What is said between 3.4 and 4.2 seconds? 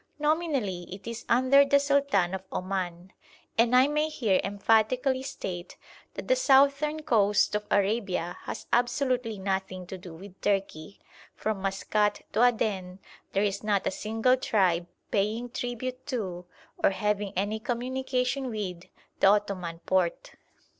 and I may